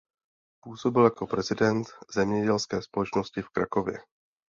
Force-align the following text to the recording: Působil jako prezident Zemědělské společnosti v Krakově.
Působil 0.63 1.03
jako 1.03 1.27
prezident 1.27 1.87
Zemědělské 2.13 2.81
společnosti 2.81 3.41
v 3.41 3.49
Krakově. 3.49 3.97